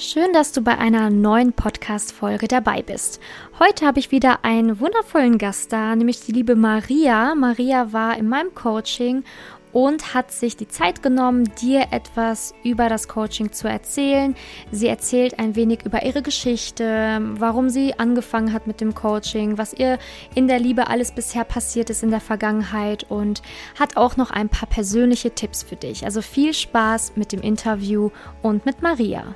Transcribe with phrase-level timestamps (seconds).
[0.00, 3.18] Schön, dass du bei einer neuen Podcast-Folge dabei bist.
[3.58, 7.34] Heute habe ich wieder einen wundervollen Gast da, nämlich die liebe Maria.
[7.34, 9.24] Maria war in meinem Coaching
[9.72, 14.36] und hat sich die Zeit genommen, dir etwas über das Coaching zu erzählen.
[14.70, 19.74] Sie erzählt ein wenig über ihre Geschichte, warum sie angefangen hat mit dem Coaching, was
[19.74, 19.98] ihr
[20.32, 23.42] in der Liebe alles bisher passiert ist in der Vergangenheit und
[23.76, 26.04] hat auch noch ein paar persönliche Tipps für dich.
[26.04, 28.10] Also viel Spaß mit dem Interview
[28.42, 29.34] und mit Maria.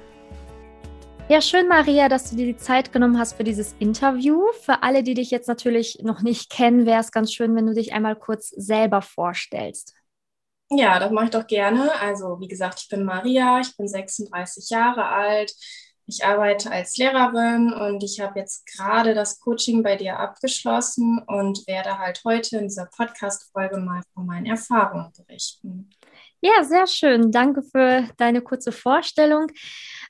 [1.29, 4.43] Ja, schön, Maria, dass du dir die Zeit genommen hast für dieses Interview.
[4.61, 7.75] Für alle, die dich jetzt natürlich noch nicht kennen, wäre es ganz schön, wenn du
[7.75, 9.94] dich einmal kurz selber vorstellst.
[10.71, 11.93] Ja, das mache ich doch gerne.
[12.00, 15.54] Also, wie gesagt, ich bin Maria, ich bin 36 Jahre alt.
[16.07, 21.66] Ich arbeite als Lehrerin und ich habe jetzt gerade das Coaching bei dir abgeschlossen und
[21.66, 25.91] werde halt heute in dieser Podcast-Folge mal von meinen Erfahrungen berichten.
[26.44, 27.30] Ja, sehr schön.
[27.30, 29.46] Danke für deine kurze Vorstellung.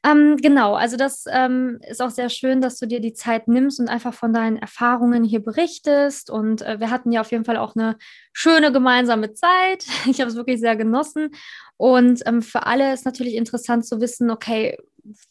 [0.02, 3.78] Ähm, genau, also das ähm, ist auch sehr schön, dass du dir die Zeit nimmst
[3.78, 6.30] und einfach von deinen Erfahrungen hier berichtest.
[6.30, 7.96] Und äh, wir hatten ja auf jeden Fall auch eine
[8.32, 9.84] schöne gemeinsame Zeit.
[10.06, 11.30] Ich habe es wirklich sehr genossen.
[11.76, 14.78] Und ähm, für alle ist natürlich interessant zu wissen, okay,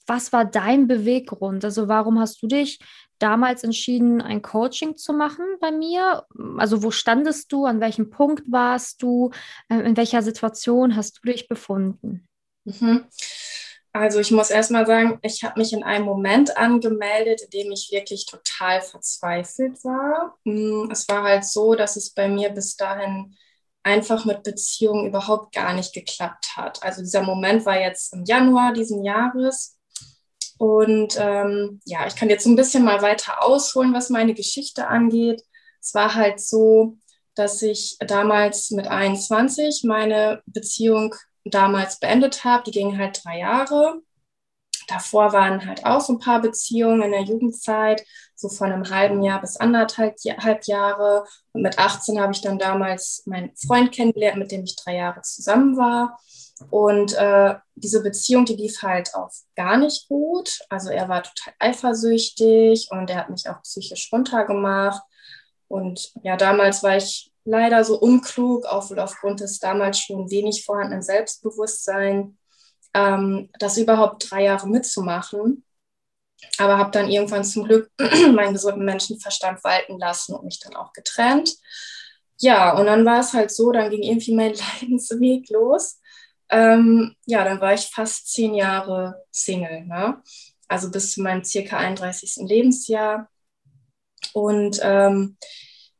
[0.06, 1.64] was war dein Beweggrund?
[1.64, 2.80] Also warum hast du dich
[3.20, 6.26] damals entschieden, ein Coaching zu machen bei mir?
[6.58, 7.66] Also wo standest du?
[7.66, 9.32] An welchem Punkt warst du?
[9.70, 12.28] Äh, in welcher Situation hast du dich befunden?
[12.66, 13.06] Mhm.
[13.94, 17.90] Also ich muss erstmal sagen, ich habe mich in einem Moment angemeldet, in dem ich
[17.92, 20.38] wirklich total verzweifelt war.
[20.46, 23.36] Mm, es war halt so, dass es bei mir bis dahin
[23.84, 26.84] einfach mit Beziehungen überhaupt gar nicht geklappt hat.
[26.84, 29.78] Also dieser Moment war jetzt im Januar diesen Jahres.
[30.58, 35.42] Und ähm, ja, ich kann jetzt ein bisschen mal weiter ausholen, was meine Geschichte angeht.
[35.82, 36.98] Es war halt so,
[37.34, 42.64] dass ich damals mit 21 meine Beziehung damals beendet habe.
[42.66, 44.02] Die gingen halt drei Jahre.
[44.88, 48.04] Davor waren halt auch so ein paar Beziehungen in der Jugendzeit,
[48.42, 50.18] so von einem halben Jahr bis anderthalb
[50.66, 51.26] Jahre.
[51.54, 55.22] Und mit 18 habe ich dann damals meinen Freund kennengelernt, mit dem ich drei Jahre
[55.22, 56.20] zusammen war.
[56.70, 60.60] Und äh, diese Beziehung, die lief halt auch gar nicht gut.
[60.70, 65.02] Also er war total eifersüchtig und er hat mich auch psychisch runtergemacht.
[65.68, 70.66] Und ja, damals war ich leider so unklug, auch wohl aufgrund des damals schon wenig
[70.66, 72.36] vorhandenen Selbstbewusstseins,
[72.94, 75.64] ähm, das überhaupt drei Jahre mitzumachen.
[76.58, 77.90] Aber habe dann irgendwann zum Glück
[78.34, 81.56] meinen gesunden Menschenverstand walten lassen und mich dann auch getrennt.
[82.40, 86.00] Ja, und dann war es halt so, dann ging irgendwie mein Leidensweg los.
[86.50, 90.22] Ähm, ja, dann war ich fast zehn Jahre Single, ne?
[90.72, 92.48] also bis zu meinem circa 31.
[92.48, 93.30] Lebensjahr.
[94.34, 95.38] Und ähm,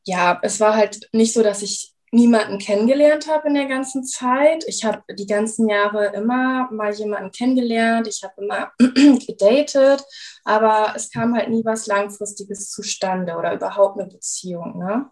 [0.06, 4.66] ja, es war halt nicht so, dass ich niemanden kennengelernt habe in der ganzen Zeit.
[4.68, 8.08] Ich habe die ganzen Jahre immer mal jemanden kennengelernt.
[8.08, 8.72] Ich habe immer
[9.26, 10.04] gedatet,
[10.44, 14.78] aber es kam halt nie was Langfristiges zustande oder überhaupt eine Beziehung.
[14.78, 15.10] Ne?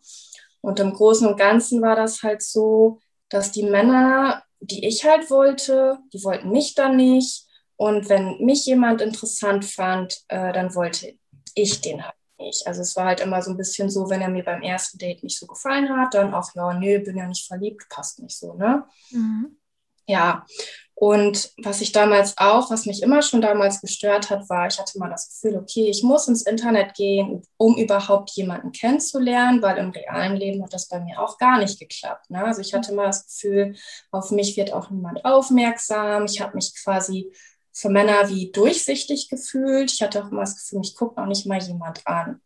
[0.62, 3.00] Und im Großen und Ganzen war das halt so,
[3.30, 7.46] dass die Männer, die ich halt wollte, die wollten mich dann nicht.
[7.78, 11.14] Und wenn mich jemand interessant fand, äh, dann wollte
[11.56, 12.66] ich den halt nicht.
[12.66, 15.24] Also es war halt immer so ein bisschen so, wenn er mir beim ersten Date
[15.24, 18.54] nicht so gefallen hat, dann auch, ja, nö, bin ja nicht verliebt, passt nicht so,
[18.54, 18.86] ne?
[19.12, 19.58] Mhm.
[20.08, 20.44] Ja,
[21.00, 25.00] und was ich damals auch, was mich immer schon damals gestört hat, war, ich hatte
[25.00, 29.92] mal das Gefühl, okay, ich muss ins Internet gehen, um überhaupt jemanden kennenzulernen, weil im
[29.92, 32.30] realen Leben hat das bei mir auch gar nicht geklappt.
[32.30, 32.44] Ne?
[32.44, 33.76] Also ich hatte mal das Gefühl,
[34.12, 36.26] auf mich wird auch niemand aufmerksam.
[36.26, 37.32] Ich habe mich quasi
[37.80, 39.92] für Männer wie durchsichtig gefühlt.
[39.92, 42.42] Ich hatte auch immer das Gefühl, mich guckt noch nicht mal jemand an.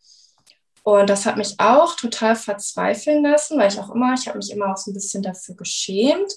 [0.83, 4.51] Und das hat mich auch total verzweifeln lassen, weil ich auch immer, ich habe mich
[4.51, 6.33] immer auch so ein bisschen dafür geschämt,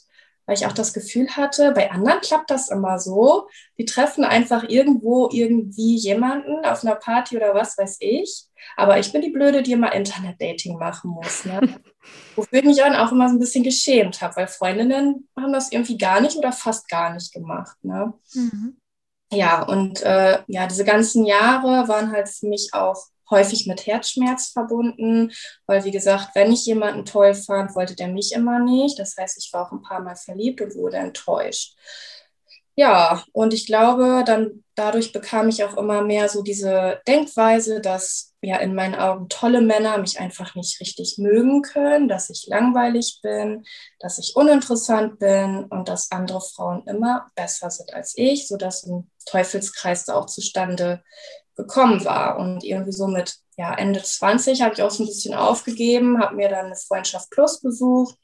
[0.46, 3.48] weil ich auch das Gefühl hatte, bei anderen klappt das immer so.
[3.76, 8.44] Die treffen einfach irgendwo irgendwie jemanden auf einer Party oder was weiß ich.
[8.76, 11.44] Aber ich bin die Blöde, die immer Internet-Dating machen muss.
[11.44, 11.60] Ne?
[12.36, 15.72] Wofür ich mich dann auch immer so ein bisschen geschämt habe, weil Freundinnen haben das
[15.72, 17.76] irgendwie gar nicht oder fast gar nicht gemacht.
[17.82, 18.14] Ne?
[18.32, 18.76] Mhm
[19.32, 24.48] ja, und äh, ja, diese ganzen Jahre waren halt für mich auch häufig mit Herzschmerz
[24.52, 25.32] verbunden,
[25.66, 28.98] weil wie gesagt, wenn ich jemanden toll fand, wollte der mich immer nicht.
[28.98, 31.74] Das heißt, ich war auch ein paar Mal verliebt und wurde enttäuscht.
[32.78, 38.34] Ja, und ich glaube, dann dadurch bekam ich auch immer mehr so diese Denkweise, dass
[38.42, 43.20] ja in meinen Augen tolle Männer mich einfach nicht richtig mögen können, dass ich langweilig
[43.22, 43.64] bin,
[43.98, 49.10] dass ich uninteressant bin und dass andere Frauen immer besser sind als ich, sodass ein
[49.24, 51.02] Teufelskreis da auch zustande
[51.56, 52.38] gekommen war.
[52.38, 56.36] Und irgendwie so mit ja, Ende 20 habe ich auch so ein bisschen aufgegeben, habe
[56.36, 58.16] mir dann eine Freundschaft Plus besucht.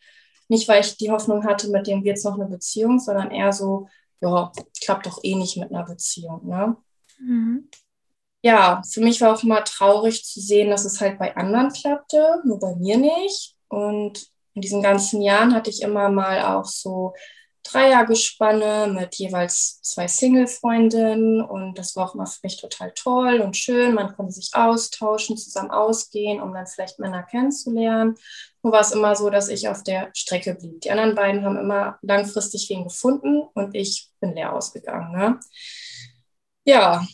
[0.49, 3.55] Nicht, weil ich die Hoffnung hatte, mit dem wird es noch eine Beziehung, sondern eher
[3.55, 3.89] so,
[4.23, 4.53] ja,
[4.83, 6.47] klappt doch eh nicht mit einer Beziehung.
[6.47, 6.77] Ne?
[7.19, 7.69] Mhm.
[8.43, 12.41] Ja, für mich war auch immer traurig zu sehen, dass es halt bei anderen klappte,
[12.45, 13.57] nur bei mir nicht.
[13.69, 17.15] Und in diesen ganzen Jahren hatte ich immer mal auch so
[17.65, 23.57] Dreiergespanne mit jeweils zwei Single-Freundinnen und das war auch immer für mich total toll und
[23.57, 23.95] schön.
[23.95, 28.17] Man konnte sich austauschen, zusammen ausgehen, um dann vielleicht Männer kennenzulernen.
[28.63, 30.81] Nur war es immer so, dass ich auf der Strecke blieb.
[30.83, 35.13] Die anderen beiden haben immer langfristig wen gefunden und ich bin leer ausgegangen.
[35.13, 35.41] Ne?
[36.65, 37.05] Ja,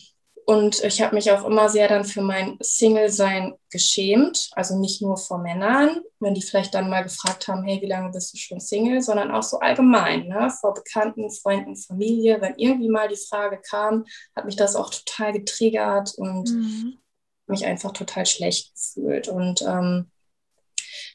[0.49, 4.49] und ich habe mich auch immer sehr dann für mein Single-Sein geschämt.
[4.53, 8.09] Also nicht nur vor Männern, wenn die vielleicht dann mal gefragt haben, hey, wie lange
[8.11, 10.51] bist du schon Single, sondern auch so allgemein, ne?
[10.59, 12.41] vor Bekannten, Freunden, Familie.
[12.41, 14.05] Wenn irgendwie mal die Frage kam,
[14.35, 16.97] hat mich das auch total getriggert und mhm.
[17.45, 19.27] mich einfach total schlecht gefühlt.
[19.27, 20.09] Und ähm,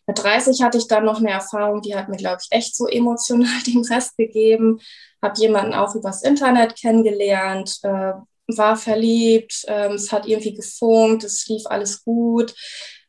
[0.06, 2.86] mit 30 hatte ich dann noch eine Erfahrung, die hat mir, glaube ich, echt so
[2.86, 4.80] emotional den Rest gegeben.
[5.22, 8.12] Habe jemanden auch übers Internet kennengelernt, äh,
[8.46, 12.54] war verliebt, ähm, es hat irgendwie gefunkt, es lief alles gut.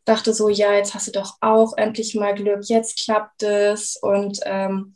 [0.06, 3.98] Dachte so, ja, jetzt hast du doch auch endlich mal Glück, jetzt klappt es.
[4.01, 4.94] Und ähm,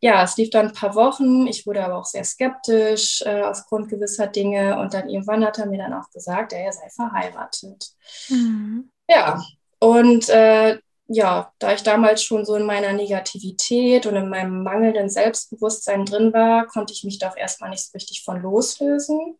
[0.00, 1.46] ja, es lief dann ein paar Wochen.
[1.46, 4.78] Ich wurde aber auch sehr skeptisch äh, aufgrund gewisser Dinge.
[4.78, 7.90] Und dann irgendwann hat er mir dann auch gesagt, er sei verheiratet.
[8.28, 8.90] Mhm.
[9.08, 9.42] Ja,
[9.80, 10.78] und äh,
[11.08, 16.32] ja, da ich damals schon so in meiner Negativität und in meinem mangelnden Selbstbewusstsein drin
[16.32, 19.38] war, konnte ich mich doch erstmal nicht so richtig von loslösen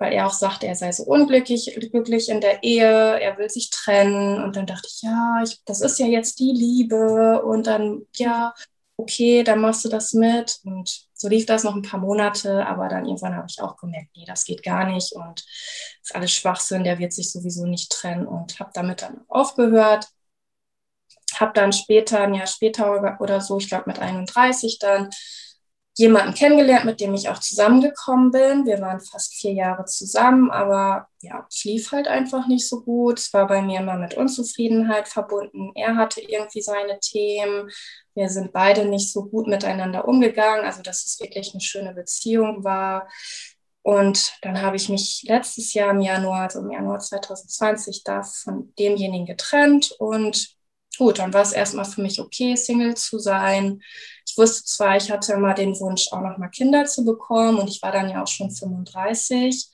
[0.00, 3.68] weil er auch sagte, er sei so unglücklich glücklich in der Ehe, er will sich
[3.68, 4.42] trennen.
[4.42, 7.42] Und dann dachte ich, ja, ich, das ist ja jetzt die Liebe.
[7.44, 8.54] Und dann, ja,
[8.96, 10.58] okay, dann machst du das mit.
[10.64, 14.08] Und so lief das noch ein paar Monate, aber dann irgendwann habe ich auch gemerkt,
[14.16, 15.44] nee, das geht gar nicht und
[16.02, 20.08] ist alles Schwachsinn, der wird sich sowieso nicht trennen und habe damit dann aufgehört.
[21.38, 25.10] Habe dann später, ein Jahr später oder so, ich glaube mit 31 dann,
[26.00, 28.64] jemanden kennengelernt, mit dem ich auch zusammengekommen bin.
[28.64, 33.18] Wir waren fast vier Jahre zusammen, aber ja, es lief halt einfach nicht so gut.
[33.18, 35.72] Es war bei mir immer mit Unzufriedenheit verbunden.
[35.74, 37.68] Er hatte irgendwie seine Themen.
[38.14, 42.64] Wir sind beide nicht so gut miteinander umgegangen, also dass es wirklich eine schöne Beziehung
[42.64, 43.06] war.
[43.82, 48.72] Und dann habe ich mich letztes Jahr im Januar, also im Januar 2020, da von
[48.78, 50.56] demjenigen getrennt und
[50.98, 53.82] gut, dann war es erstmal für mich okay, Single zu sein.
[54.26, 57.68] Ich wusste zwar, ich hatte immer den Wunsch, auch noch mal Kinder zu bekommen und
[57.68, 59.68] ich war dann ja auch schon 35,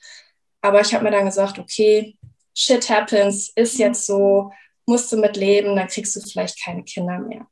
[0.61, 2.17] aber ich habe mir dann gesagt, okay,
[2.55, 3.81] shit happens, ist mhm.
[3.81, 4.51] jetzt so,
[4.85, 7.47] musst du mit leben, dann kriegst du vielleicht keine Kinder mehr.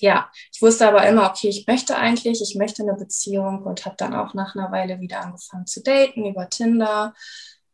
[0.00, 3.94] Ja, ich wusste aber immer, okay, ich möchte eigentlich, ich möchte eine Beziehung und habe
[3.96, 7.14] dann auch nach einer Weile wieder angefangen zu daten über Tinder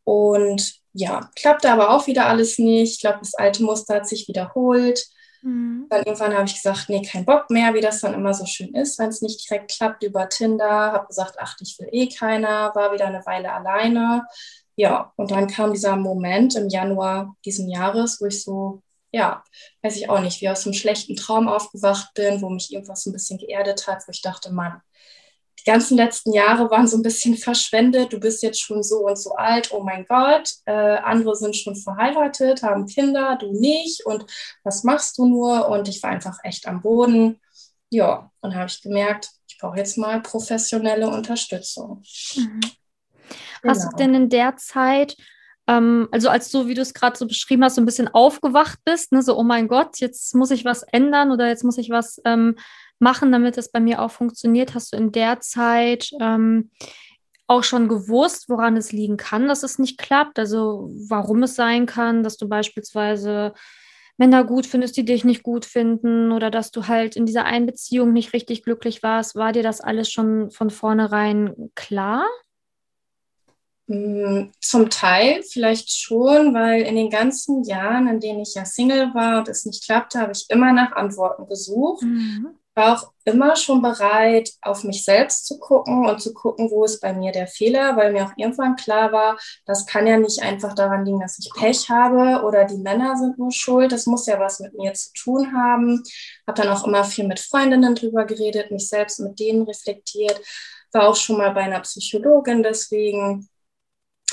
[0.05, 2.95] und ja, klappte aber auch wieder alles nicht.
[2.95, 5.07] Ich glaube, das alte Muster hat sich wiederholt.
[5.43, 5.87] Mhm.
[5.89, 8.75] Dann irgendwann habe ich gesagt, nee, kein Bock mehr, wie das dann immer so schön
[8.75, 10.69] ist, wenn es nicht direkt klappt über Tinder.
[10.69, 14.27] Habe gesagt, ach, ich will eh keiner, war wieder eine Weile alleine.
[14.75, 19.45] Ja, und dann kam dieser Moment im Januar diesen Jahres, wo ich so, ja,
[19.83, 23.11] weiß ich auch nicht, wie aus einem schlechten Traum aufgewacht bin, wo mich irgendwas so
[23.11, 24.81] ein bisschen geerdet hat, wo ich dachte, Mann,
[25.69, 28.13] ganzen letzten Jahre waren so ein bisschen verschwendet.
[28.13, 29.71] Du bist jetzt schon so und so alt.
[29.73, 30.51] Oh mein Gott.
[30.65, 34.05] Äh, andere sind schon verheiratet, haben Kinder, du nicht.
[34.05, 34.25] Und
[34.65, 35.69] was machst du nur?
[35.69, 37.41] Und ich war einfach echt am Boden.
[37.91, 42.03] Ja, und habe ich gemerkt, ich brauche jetzt mal professionelle Unterstützung.
[42.35, 42.61] Mhm.
[43.63, 43.75] Genau.
[43.75, 45.17] Hast du denn in der Zeit
[45.69, 48.79] ähm, also als du, wie du es gerade so beschrieben hast, so ein bisschen aufgewacht
[48.85, 51.91] bist, ne, so, oh mein Gott, jetzt muss ich was ändern oder jetzt muss ich
[51.91, 52.57] was ähm,
[52.99, 54.75] machen, damit es bei mir auch funktioniert?
[54.75, 56.71] Hast du in der Zeit ähm,
[57.47, 60.39] auch schon gewusst, woran es liegen kann, dass es nicht klappt?
[60.39, 63.53] Also warum es sein kann, dass du beispielsweise
[64.17, 67.67] Männer gut findest, die dich nicht gut finden oder dass du halt in dieser einen
[67.67, 69.37] Beziehung nicht richtig glücklich warst.
[69.37, 72.27] War dir das alles schon von vornherein klar?
[73.89, 79.15] Mm, zum Teil vielleicht schon, weil in den ganzen Jahren, in denen ich ja Single
[79.15, 82.03] war und es nicht klappte, habe ich immer nach Antworten gesucht.
[82.03, 86.85] Mhm war auch immer schon bereit, auf mich selbst zu gucken und zu gucken, wo
[86.85, 90.41] ist bei mir der Fehler, weil mir auch irgendwann klar war, das kann ja nicht
[90.43, 93.91] einfach daran liegen, dass ich Pech habe oder die Männer sind nur schuld.
[93.91, 96.03] Das muss ja was mit mir zu tun haben.
[96.47, 100.41] Habe dann auch immer viel mit Freundinnen drüber geredet, mich selbst mit denen reflektiert.
[100.93, 103.49] War auch schon mal bei einer Psychologin deswegen.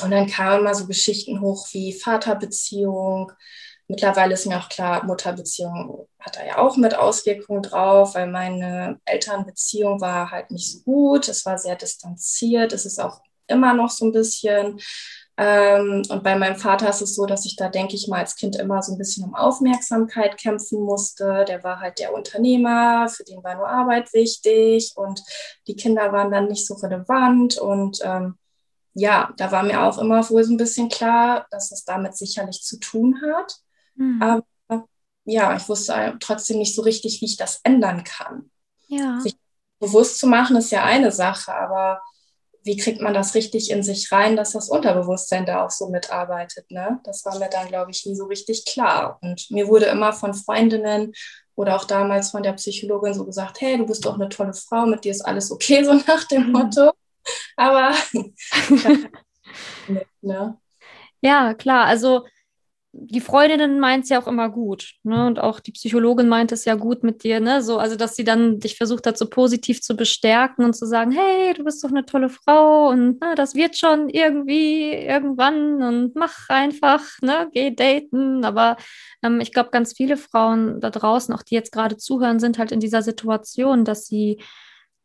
[0.01, 3.31] Und dann kamen immer so Geschichten hoch wie Vaterbeziehung,
[3.87, 8.99] Mittlerweile ist mir auch klar, Mutterbeziehung hat da ja auch mit Auswirkungen drauf, weil meine
[9.05, 11.27] Elternbeziehung war halt nicht so gut.
[11.27, 12.73] Es war sehr distanziert.
[12.73, 14.79] Es ist auch immer noch so ein bisschen.
[15.37, 18.35] Ähm, und bei meinem Vater ist es so, dass ich da, denke ich mal, als
[18.35, 21.45] Kind immer so ein bisschen um Aufmerksamkeit kämpfen musste.
[21.47, 25.21] Der war halt der Unternehmer, für den war nur Arbeit wichtig und
[25.67, 27.59] die Kinder waren dann nicht so relevant.
[27.59, 28.39] Und ähm,
[28.95, 32.61] ja, da war mir auch immer wohl so ein bisschen klar, dass es damit sicherlich
[32.61, 33.57] zu tun hat.
[33.95, 34.21] Mhm.
[34.21, 34.87] Aber
[35.25, 38.49] ja, ich wusste trotzdem nicht so richtig, wie ich das ändern kann.
[38.87, 39.19] Ja.
[39.19, 39.35] Sich
[39.79, 42.01] bewusst zu machen ist ja eine Sache, aber
[42.63, 46.71] wie kriegt man das richtig in sich rein, dass das Unterbewusstsein da auch so mitarbeitet?
[46.71, 46.99] Ne?
[47.03, 49.19] Das war mir dann, glaube ich, nie so richtig klar.
[49.21, 51.13] Und mir wurde immer von Freundinnen
[51.55, 54.85] oder auch damals von der Psychologin so gesagt, hey, du bist doch eine tolle Frau,
[54.85, 56.51] mit dir ist alles okay, so nach dem mhm.
[56.53, 56.91] Motto.
[57.55, 57.93] Aber
[60.21, 60.57] ne?
[61.21, 62.25] ja, klar, also
[62.97, 65.27] die Freundin meint es ja auch immer gut, ne?
[65.27, 67.61] Und auch die Psychologin meint es ja gut mit dir, ne?
[67.61, 71.11] So, also dass sie dann dich versucht hat, so positiv zu bestärken und zu sagen,
[71.11, 76.15] hey, du bist doch eine tolle Frau und ne, das wird schon irgendwie irgendwann und
[76.15, 78.45] mach einfach, ne, geh daten.
[78.45, 78.77] Aber
[79.21, 82.71] ähm, ich glaube, ganz viele Frauen da draußen, auch die jetzt gerade zuhören, sind halt
[82.71, 84.39] in dieser Situation, dass sie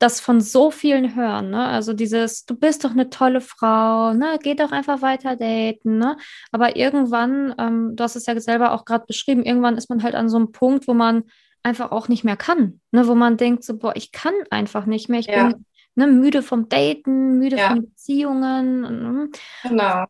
[0.00, 1.66] das von so vielen hören, ne?
[1.66, 4.38] Also dieses, du bist doch eine tolle Frau, ne?
[4.42, 6.16] Geh doch einfach weiter daten, ne?
[6.50, 10.14] Aber irgendwann, ähm, du hast es ja selber auch gerade beschrieben, irgendwann ist man halt
[10.14, 11.24] an so einem Punkt, wo man
[11.62, 13.06] einfach auch nicht mehr kann, ne?
[13.06, 15.48] Wo man denkt so, boah, ich kann einfach nicht mehr, ich ja.
[15.48, 17.68] bin ne, müde vom Daten, müde ja.
[17.68, 18.80] von Beziehungen.
[18.80, 19.28] Ne?
[19.62, 20.04] Genau.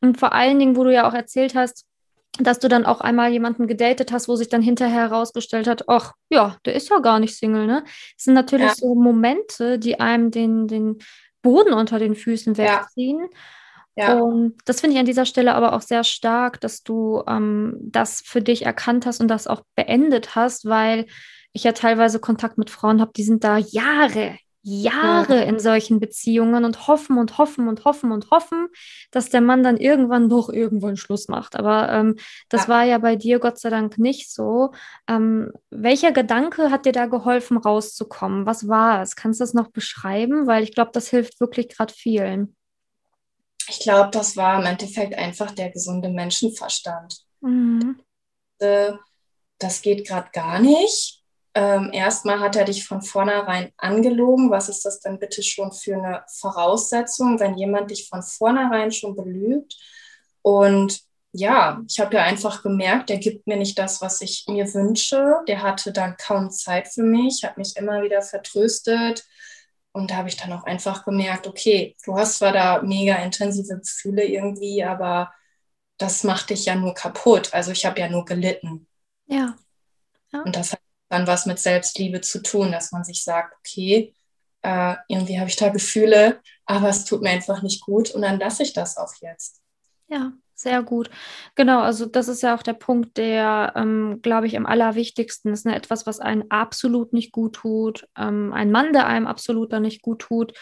[0.00, 1.86] Und vor allen Dingen, wo du ja auch erzählt hast,
[2.44, 6.12] dass du dann auch einmal jemanden gedatet hast, wo sich dann hinterher herausgestellt hat, ach
[6.30, 7.82] ja, der ist ja gar nicht Single, ne?
[7.84, 8.74] Das sind natürlich ja.
[8.74, 10.98] so Momente, die einem den, den
[11.42, 13.20] Boden unter den Füßen wegziehen.
[13.20, 13.38] Ja.
[13.94, 14.18] Ja.
[14.18, 18.22] Und das finde ich an dieser Stelle aber auch sehr stark, dass du ähm, das
[18.24, 21.06] für dich erkannt hast und das auch beendet hast, weil
[21.52, 25.42] ich ja teilweise Kontakt mit Frauen habe, die sind da Jahre, Jahre ja.
[25.42, 28.68] in solchen Beziehungen und hoffen und hoffen und hoffen und hoffen,
[29.10, 31.56] dass der Mann dann irgendwann doch irgendwo einen Schluss macht.
[31.56, 32.16] Aber ähm,
[32.48, 32.68] das ja.
[32.68, 34.72] war ja bei dir Gott sei Dank nicht so.
[35.08, 38.46] Ähm, welcher Gedanke hat dir da geholfen, rauszukommen?
[38.46, 39.16] Was war es?
[39.16, 40.46] Kannst du das noch beschreiben?
[40.46, 42.56] Weil ich glaube, das hilft wirklich gerade vielen.
[43.68, 47.16] Ich glaube, das war im Endeffekt einfach der gesunde Menschenverstand.
[47.40, 48.00] Mhm.
[48.58, 48.92] Äh,
[49.58, 51.21] das geht gerade gar nicht
[51.54, 54.50] ähm, erstmal hat er dich von vornherein angelogen.
[54.50, 59.14] Was ist das denn bitte schon für eine Voraussetzung, wenn jemand dich von vornherein schon
[59.14, 59.76] belügt?
[60.40, 61.00] Und
[61.32, 65.40] ja, ich habe ja einfach gemerkt, der gibt mir nicht das, was ich mir wünsche.
[65.48, 69.24] Der hatte dann kaum Zeit für mich, hat mich immer wieder vertröstet.
[69.92, 73.78] Und da habe ich dann auch einfach gemerkt, okay, du hast zwar da mega intensive
[73.78, 75.32] Gefühle irgendwie, aber
[75.98, 77.52] das macht dich ja nur kaputt.
[77.52, 78.86] Also ich habe ja nur gelitten.
[79.26, 79.56] Ja.
[80.32, 80.42] ja.
[80.42, 80.80] Und das hat
[81.12, 84.14] dann was mit Selbstliebe zu tun, dass man sich sagt, okay,
[84.62, 88.38] äh, irgendwie habe ich da Gefühle, aber es tut mir einfach nicht gut und dann
[88.40, 89.60] lasse ich das auch jetzt.
[90.08, 91.10] Ja, sehr gut.
[91.54, 95.66] Genau, also das ist ja auch der Punkt, der, ähm, glaube ich, am allerwichtigsten ist.
[95.66, 95.74] Ne?
[95.74, 100.00] Etwas, was einem absolut nicht gut tut, ähm, ein Mann, der einem absolut da nicht
[100.02, 100.54] gut tut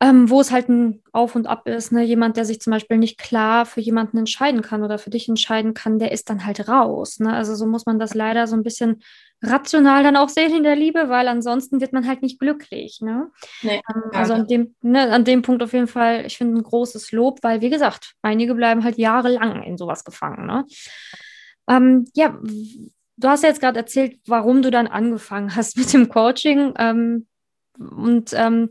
[0.00, 1.90] ähm, wo es halt ein Auf und Ab ist.
[1.90, 2.02] Ne?
[2.02, 5.72] Jemand, der sich zum Beispiel nicht klar für jemanden entscheiden kann oder für dich entscheiden
[5.72, 7.18] kann, der ist dann halt raus.
[7.18, 7.32] Ne?
[7.32, 9.02] Also so muss man das leider so ein bisschen
[9.42, 13.00] rational dann auch sehen in der Liebe, weil ansonsten wird man halt nicht glücklich.
[13.00, 13.30] Ne?
[13.62, 16.62] Nee, ähm, also an dem, ne, an dem Punkt auf jeden Fall, ich finde ein
[16.62, 20.46] großes Lob, weil wie gesagt, einige bleiben halt jahrelang in sowas gefangen.
[20.46, 20.66] Ne?
[21.68, 22.38] Ähm, ja,
[23.16, 26.74] du hast ja jetzt gerade erzählt, warum du dann angefangen hast mit dem Coaching.
[26.78, 27.26] Ähm,
[27.78, 28.70] und ähm,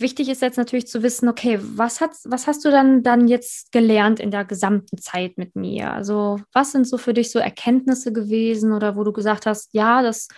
[0.00, 3.72] wichtig ist jetzt natürlich zu wissen, okay, was, hat, was hast du dann, dann jetzt
[3.72, 5.92] gelernt in der gesamten Zeit mit mir?
[5.92, 10.02] Also was sind so für dich so Erkenntnisse gewesen oder wo du gesagt hast, ja,
[10.02, 10.28] das,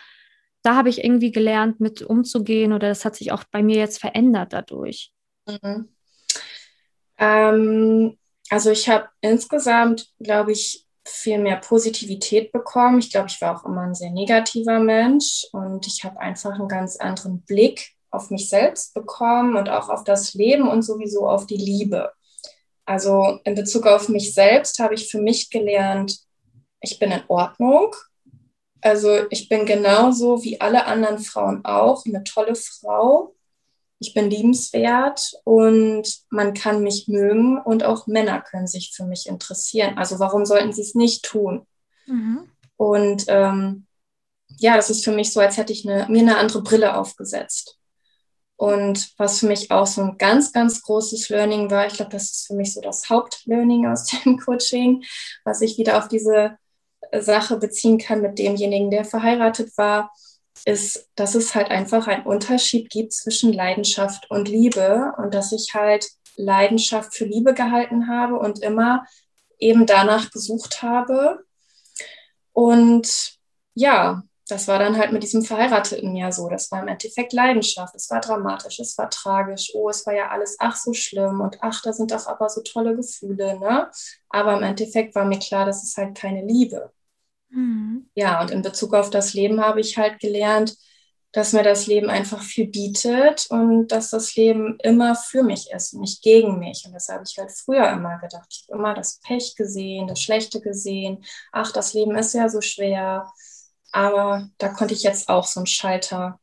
[0.62, 4.00] da habe ich irgendwie gelernt, mit umzugehen oder das hat sich auch bei mir jetzt
[4.00, 5.12] verändert dadurch?
[5.46, 5.88] Mhm.
[7.18, 8.18] Ähm,
[8.50, 12.98] also ich habe insgesamt, glaube ich, viel mehr Positivität bekommen.
[12.98, 16.68] Ich glaube, ich war auch immer ein sehr negativer Mensch und ich habe einfach einen
[16.68, 21.46] ganz anderen Blick auf mich selbst bekommen und auch auf das Leben und sowieso auf
[21.46, 22.12] die Liebe.
[22.84, 26.18] Also in Bezug auf mich selbst habe ich für mich gelernt,
[26.80, 27.94] ich bin in Ordnung.
[28.80, 33.34] Also ich bin genauso wie alle anderen Frauen auch eine tolle Frau.
[34.00, 39.28] Ich bin liebenswert und man kann mich mögen und auch Männer können sich für mich
[39.28, 39.96] interessieren.
[39.96, 41.66] Also warum sollten sie es nicht tun?
[42.06, 42.50] Mhm.
[42.76, 43.86] Und ähm,
[44.58, 47.78] ja, das ist für mich so, als hätte ich eine, mir eine andere Brille aufgesetzt.
[48.62, 52.30] Und was für mich auch so ein ganz, ganz großes Learning war, ich glaube, das
[52.30, 55.02] ist für mich so das Hauptlearning aus dem Coaching,
[55.42, 56.58] was ich wieder auf diese
[57.12, 60.12] Sache beziehen kann mit demjenigen, der verheiratet war,
[60.64, 65.74] ist, dass es halt einfach einen Unterschied gibt zwischen Leidenschaft und Liebe und dass ich
[65.74, 69.04] halt Leidenschaft für Liebe gehalten habe und immer
[69.58, 71.40] eben danach gesucht habe.
[72.52, 73.40] Und
[73.74, 76.48] ja, das war dann halt mit diesem Verheirateten ja so.
[76.48, 77.94] Das war im Endeffekt Leidenschaft.
[77.94, 79.72] Es war dramatisch, es war tragisch.
[79.74, 82.60] Oh, es war ja alles ach so schlimm und ach, da sind doch aber so
[82.62, 83.58] tolle Gefühle.
[83.58, 83.90] Ne?
[84.28, 86.92] Aber im Endeffekt war mir klar, das ist halt keine Liebe.
[87.48, 88.10] Mhm.
[88.14, 90.76] Ja, und in Bezug auf das Leben habe ich halt gelernt,
[91.32, 95.94] dass mir das Leben einfach viel bietet und dass das Leben immer für mich ist,
[95.94, 96.84] nicht gegen mich.
[96.86, 98.48] Und das habe ich halt früher immer gedacht.
[98.50, 101.24] Ich habe immer das Pech gesehen, das Schlechte gesehen.
[101.50, 103.32] Ach, das Leben ist ja so schwer.
[103.92, 106.40] Aber da konnte ich jetzt auch so einen Schalter,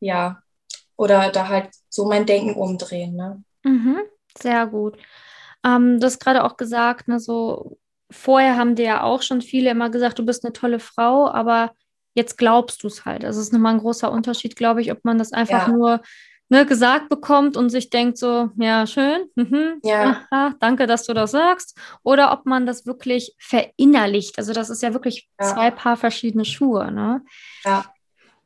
[0.00, 0.42] ja,
[0.96, 3.16] oder da halt so mein Denken umdrehen.
[3.16, 3.42] Ne?
[3.64, 3.98] Mhm,
[4.38, 4.96] sehr gut.
[5.64, 7.78] Ähm, du hast gerade auch gesagt, ne, so
[8.10, 11.72] vorher haben dir ja auch schon viele immer gesagt, du bist eine tolle Frau, aber
[12.14, 13.24] jetzt glaubst du es halt.
[13.24, 15.72] Also es ist nochmal ein großer Unterschied, glaube ich, ob man das einfach ja.
[15.72, 16.00] nur
[16.48, 20.26] ne, gesagt bekommt und sich denkt so, ja, schön, mhm, ja.
[20.30, 24.38] Aha, danke, dass du das sagst, oder ob man das wirklich verinnerlicht.
[24.38, 25.46] Also das ist ja wirklich ja.
[25.46, 27.22] zwei Paar verschiedene Schuhe, ne?
[27.64, 27.84] Ja.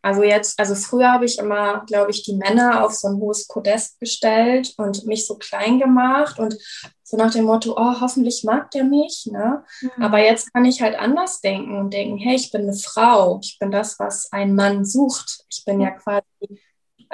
[0.00, 3.48] Also jetzt, also früher habe ich immer, glaube ich, die Männer auf so ein hohes
[3.48, 6.56] Podest gestellt und mich so klein gemacht und
[7.02, 9.28] so nach dem Motto, oh, hoffentlich mag der mich.
[9.30, 9.64] Ne?
[9.80, 10.02] Mhm.
[10.02, 13.58] Aber jetzt kann ich halt anders denken und denken, hey, ich bin eine Frau, ich
[13.58, 15.44] bin das, was ein Mann sucht.
[15.50, 16.60] Ich bin ja quasi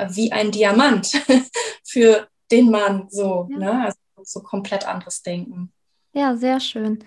[0.09, 1.13] wie ein Diamant
[1.85, 3.49] für den Mann so.
[3.51, 3.59] Ja.
[3.59, 3.85] Ne?
[3.87, 5.73] Also so komplett anderes Denken.
[6.13, 7.05] Ja, sehr schön.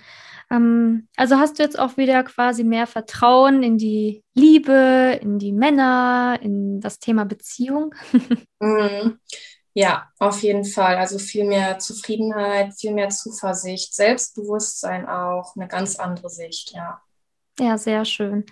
[0.52, 5.52] Ähm, also hast du jetzt auch wieder quasi mehr Vertrauen in die Liebe, in die
[5.52, 7.94] Männer, in das Thema Beziehung?
[8.60, 9.20] mhm.
[9.74, 10.96] Ja, auf jeden Fall.
[10.96, 17.02] Also viel mehr Zufriedenheit, viel mehr Zuversicht, Selbstbewusstsein auch, eine ganz andere Sicht, ja.
[17.60, 18.46] Ja, sehr schön.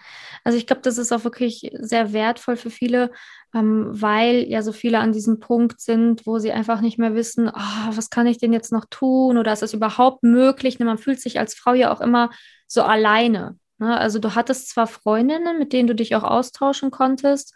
[0.44, 3.12] Also ich glaube, das ist auch wirklich sehr wertvoll für viele,
[3.54, 7.48] ähm, weil ja so viele an diesem Punkt sind, wo sie einfach nicht mehr wissen,
[7.50, 10.80] oh, was kann ich denn jetzt noch tun oder ist das überhaupt möglich?
[10.80, 12.32] Ne, man fühlt sich als Frau ja auch immer
[12.68, 13.60] so alleine.
[13.78, 13.96] Ne?
[13.96, 17.54] Also du hattest zwar Freundinnen, mit denen du dich auch austauschen konntest,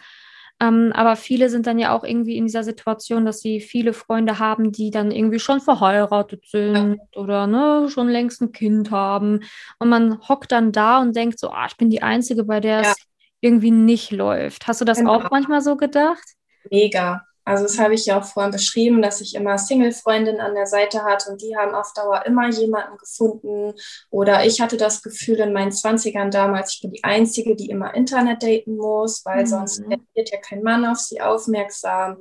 [0.61, 4.39] ähm, aber viele sind dann ja auch irgendwie in dieser Situation, dass sie viele Freunde
[4.39, 7.19] haben, die dann irgendwie schon verheiratet sind ja.
[7.21, 9.41] oder ne, schon längst ein Kind haben.
[9.79, 12.81] Und man hockt dann da und denkt so, ah, ich bin die Einzige, bei der
[12.81, 12.91] ja.
[12.91, 12.95] es
[13.39, 14.67] irgendwie nicht läuft.
[14.67, 15.13] Hast du das genau.
[15.15, 16.25] auch manchmal so gedacht?
[16.69, 17.25] Mega.
[17.45, 21.03] Also das habe ich ja auch vorhin beschrieben, dass ich immer Single-Freundinnen an der Seite
[21.03, 23.73] hatte und die haben auf Dauer immer jemanden gefunden.
[24.09, 27.93] Oder ich hatte das Gefühl in meinen 20ern damals, ich bin die Einzige, die immer
[27.95, 29.47] Internet daten muss, weil mhm.
[29.47, 32.17] sonst wird ja kein Mann auf sie aufmerksam.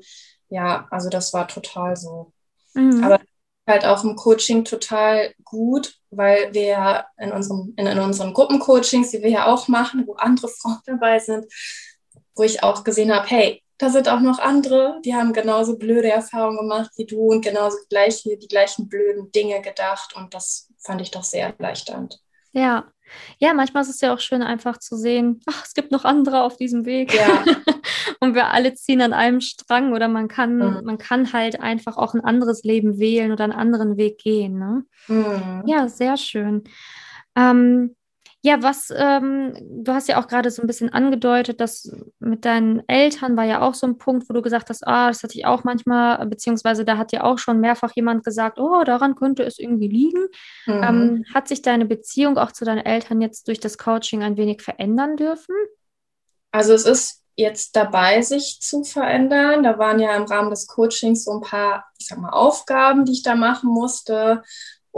[0.48, 2.32] Ja, also das war total so.
[2.74, 3.04] Mhm.
[3.04, 3.20] Aber
[3.68, 9.22] halt auch im Coaching total gut, weil wir in, unserem, in, in unseren Gruppencoachings, die
[9.22, 11.46] wir ja auch machen, wo andere Frauen dabei sind,
[12.34, 16.10] wo ich auch gesehen habe, hey, da sind auch noch andere, die haben genauso blöde
[16.10, 20.14] Erfahrungen gemacht wie du und genauso gleich, die gleichen blöden Dinge gedacht.
[20.16, 22.20] Und das fand ich doch sehr erleichternd.
[22.52, 22.90] Ja.
[23.38, 26.42] Ja, manchmal ist es ja auch schön, einfach zu sehen, ach, es gibt noch andere
[26.42, 27.14] auf diesem Weg.
[27.14, 27.42] Ja.
[28.20, 30.84] und wir alle ziehen an einem Strang oder man kann, mhm.
[30.84, 34.58] man kann halt einfach auch ein anderes Leben wählen oder einen anderen Weg gehen.
[34.58, 34.84] Ne?
[35.06, 35.62] Mhm.
[35.66, 36.64] Ja, sehr schön.
[37.34, 37.96] Ähm,
[38.42, 42.82] ja, was, ähm, du hast ja auch gerade so ein bisschen angedeutet, dass mit deinen
[42.88, 45.44] Eltern war ja auch so ein Punkt, wo du gesagt hast, ah, das hatte ich
[45.44, 49.58] auch manchmal, beziehungsweise da hat ja auch schon mehrfach jemand gesagt, oh, daran könnte es
[49.58, 50.28] irgendwie liegen.
[50.66, 50.82] Mhm.
[50.82, 54.62] Ähm, hat sich deine Beziehung auch zu deinen Eltern jetzt durch das Coaching ein wenig
[54.62, 55.54] verändern dürfen?
[56.52, 59.64] Also es ist jetzt dabei, sich zu verändern.
[59.64, 63.12] Da waren ja im Rahmen des Coachings so ein paar, ich sag mal, Aufgaben, die
[63.12, 64.44] ich da machen musste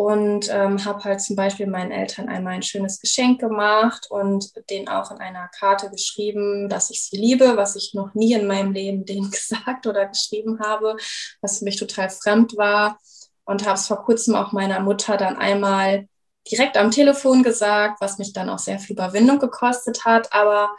[0.00, 4.88] und ähm, habe halt zum Beispiel meinen Eltern einmal ein schönes Geschenk gemacht und denen
[4.88, 8.72] auch in einer Karte geschrieben, dass ich sie liebe, was ich noch nie in meinem
[8.72, 10.96] Leben denen gesagt oder geschrieben habe,
[11.42, 12.98] was für mich total fremd war.
[13.44, 16.08] Und habe es vor kurzem auch meiner Mutter dann einmal
[16.50, 20.32] direkt am Telefon gesagt, was mich dann auch sehr viel Überwindung gekostet hat.
[20.32, 20.70] Aber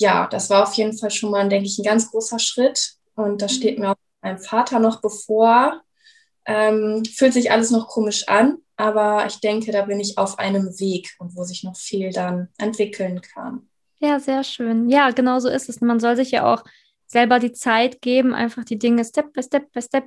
[0.00, 2.94] ja, das war auf jeden Fall schon mal, denke ich, ein ganz großer Schritt.
[3.14, 3.84] Und das steht mhm.
[3.84, 5.80] mir auch meinem Vater noch bevor,
[6.48, 10.66] ähm, fühlt sich alles noch komisch an, aber ich denke, da bin ich auf einem
[10.80, 13.68] Weg und wo sich noch viel dann entwickeln kann.
[14.00, 14.88] Ja, sehr schön.
[14.88, 15.80] Ja, genau so ist es.
[15.80, 16.64] Man soll sich ja auch
[17.06, 20.06] selber die Zeit geben, einfach die Dinge Step by Step by Step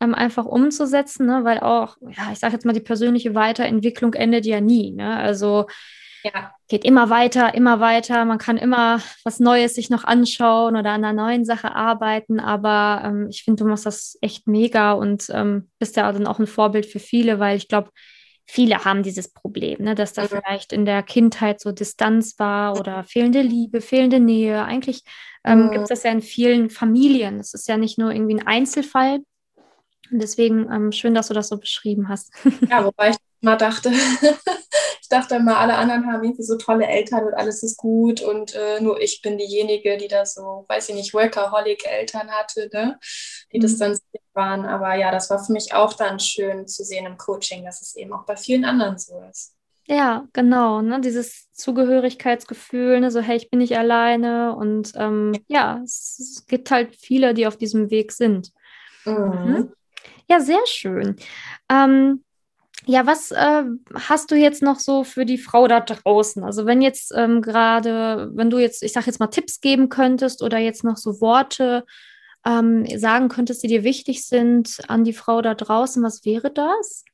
[0.00, 1.44] ähm, einfach umzusetzen, ne?
[1.44, 4.92] weil auch, ja, ich sage jetzt mal, die persönliche Weiterentwicklung endet ja nie.
[4.92, 5.16] Ne?
[5.16, 5.66] Also
[6.22, 6.52] ja.
[6.68, 8.24] Geht immer weiter, immer weiter.
[8.24, 12.40] Man kann immer was Neues sich noch anschauen oder an einer neuen Sache arbeiten.
[12.40, 16.38] Aber ähm, ich finde, du machst das echt mega und ähm, bist ja dann auch
[16.38, 17.90] ein Vorbild für viele, weil ich glaube,
[18.46, 20.28] viele haben dieses Problem, ne, dass da mhm.
[20.28, 24.64] vielleicht in der Kindheit so Distanz war oder fehlende Liebe, fehlende Nähe.
[24.64, 25.02] Eigentlich
[25.44, 25.70] ähm, mhm.
[25.70, 27.38] gibt es das ja in vielen Familien.
[27.38, 29.20] Das ist ja nicht nur irgendwie ein Einzelfall.
[30.10, 32.32] Und deswegen ähm, schön, dass du das so beschrieben hast.
[32.68, 33.92] Ja, wobei ich mal dachte,
[35.10, 38.54] Ich dachte immer, alle anderen haben irgendwie so tolle Eltern und alles ist gut und
[38.54, 42.98] äh, nur ich bin diejenige, die da so, weiß ich nicht, Workaholic-Eltern hatte, ne?
[43.50, 43.62] die mhm.
[43.62, 43.96] das dann
[44.34, 44.66] waren.
[44.66, 47.96] Aber ja, das war für mich auch dann schön zu sehen im Coaching, dass es
[47.96, 49.54] eben auch bei vielen anderen so ist.
[49.86, 51.00] Ja, genau, ne?
[51.00, 53.10] Dieses Zugehörigkeitsgefühl, ne?
[53.10, 57.56] so hey, ich bin nicht alleine und ähm, ja, es, gibt halt viele, die auf
[57.56, 58.52] diesem Weg sind.
[59.06, 59.14] Mhm.
[59.14, 59.72] Mhm.
[60.28, 61.16] Ja, sehr schön.
[61.70, 62.24] Ähm,
[62.88, 66.42] ja, was äh, hast du jetzt noch so für die Frau da draußen?
[66.42, 70.42] Also wenn jetzt ähm, gerade, wenn du jetzt, ich sag jetzt mal Tipps geben könntest
[70.42, 71.84] oder jetzt noch so Worte
[72.46, 77.04] ähm, sagen könntest, die dir wichtig sind an die Frau da draußen, was wäre das?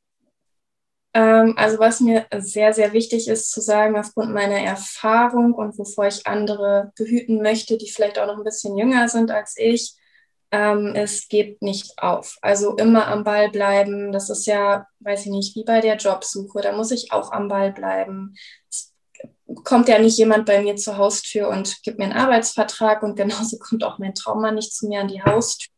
[1.13, 6.07] Ähm, also was mir sehr, sehr wichtig ist zu sagen, aufgrund meiner Erfahrung und wovor
[6.07, 9.93] ich andere behüten möchte, die vielleicht auch noch ein bisschen jünger sind als ich,
[10.55, 12.37] ähm, es geht nicht auf.
[12.41, 14.11] Also immer am Ball bleiben.
[14.11, 16.61] Das ist ja, weiß ich nicht, wie bei der Jobsuche.
[16.61, 18.35] Da muss ich auch am Ball bleiben.
[18.69, 18.93] Es
[19.63, 23.57] kommt ja nicht jemand bei mir zur Haustür und gibt mir einen Arbeitsvertrag und genauso
[23.59, 25.75] kommt auch mein Traummann nicht zu mir an die Haustür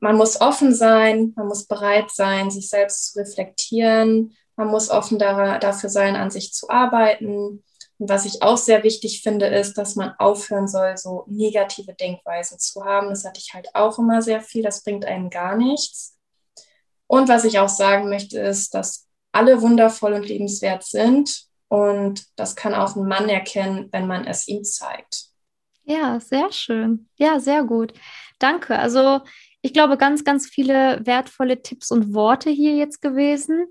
[0.00, 5.18] man muss offen sein, man muss bereit sein, sich selbst zu reflektieren, man muss offen
[5.18, 7.64] da, dafür sein, an sich zu arbeiten.
[7.98, 12.84] Was ich auch sehr wichtig finde, ist, dass man aufhören soll, so negative Denkweisen zu
[12.84, 13.08] haben.
[13.08, 14.62] Das hatte ich halt auch immer sehr viel.
[14.62, 16.16] Das bringt einem gar nichts.
[17.06, 21.46] Und was ich auch sagen möchte, ist, dass alle wundervoll und liebenswert sind.
[21.68, 25.30] Und das kann auch ein Mann erkennen, wenn man es ihm zeigt.
[25.84, 27.08] Ja, sehr schön.
[27.16, 27.92] Ja, sehr gut.
[28.38, 28.78] Danke.
[28.78, 29.20] Also
[29.62, 33.66] ich glaube, ganz, ganz viele wertvolle Tipps und Worte hier jetzt gewesen.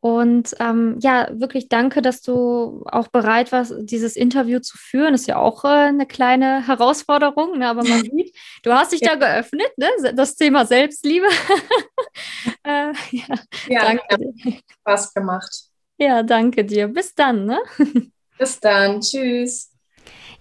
[0.00, 5.12] Und ähm, ja, wirklich danke, dass du auch bereit warst, dieses Interview zu führen.
[5.12, 7.68] Das ist ja auch äh, eine kleine Herausforderung, ne?
[7.68, 9.16] aber man sieht, du hast dich ja.
[9.16, 9.88] da geöffnet, ne?
[10.14, 11.26] das Thema Selbstliebe.
[12.64, 13.34] äh, ja,
[13.68, 14.18] ja, danke.
[14.18, 14.60] Dir.
[14.80, 15.70] Spaß gemacht.
[15.98, 16.88] Ja, danke dir.
[16.88, 17.46] Bis dann.
[17.46, 17.58] Ne?
[18.38, 19.00] Bis dann.
[19.00, 19.75] Tschüss.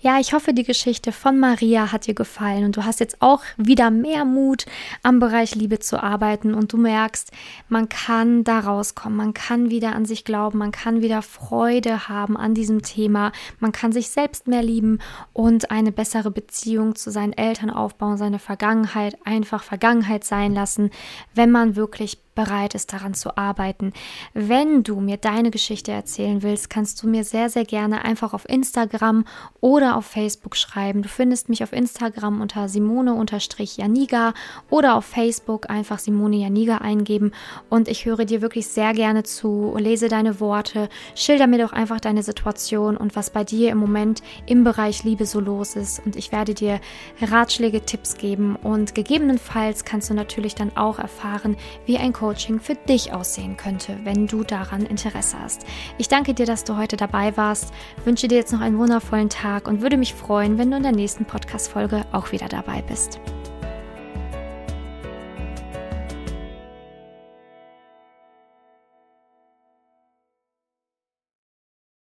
[0.05, 3.41] Ja, ich hoffe, die Geschichte von Maria hat dir gefallen und du hast jetzt auch
[3.57, 4.67] wieder mehr Mut,
[5.01, 7.31] am Bereich Liebe zu arbeiten und du merkst,
[7.69, 12.37] man kann da rauskommen, man kann wieder an sich glauben, man kann wieder Freude haben
[12.37, 14.99] an diesem Thema, man kann sich selbst mehr lieben
[15.33, 20.91] und eine bessere Beziehung zu seinen Eltern aufbauen, seine Vergangenheit einfach Vergangenheit sein lassen,
[21.33, 23.93] wenn man wirklich bereit ist, daran zu arbeiten.
[24.33, 28.47] Wenn du mir deine Geschichte erzählen willst, kannst du mir sehr, sehr gerne einfach auf
[28.47, 29.25] Instagram
[29.61, 31.01] oder auf Facebook schreiben.
[31.01, 34.33] Du findest mich auf Instagram unter Simone-Janiga
[34.69, 37.31] oder auf Facebook einfach Simone Janiga eingeben
[37.69, 41.99] und ich höre dir wirklich sehr gerne zu, lese deine Worte, schilder mir doch einfach
[41.99, 46.15] deine Situation und was bei dir im Moment im Bereich Liebe so los ist und
[46.15, 46.79] ich werde dir
[47.21, 52.59] Ratschläge, Tipps geben und gegebenenfalls kannst du natürlich dann auch erfahren, wie ein Coach Coaching
[52.59, 55.63] für dich aussehen könnte, wenn du daran Interesse hast.
[55.99, 57.71] Ich danke dir, dass du heute dabei warst,
[58.03, 60.91] wünsche dir jetzt noch einen wundervollen Tag und würde mich freuen, wenn du in der
[60.91, 63.19] nächsten Podcast-Folge auch wieder dabei bist.